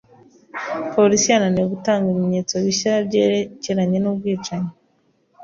[0.93, 4.71] Polisi yananiwe gutanga ibimenyetso bishya byerekeranye n'ubwicanyi.